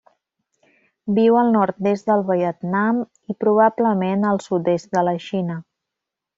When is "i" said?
3.05-3.37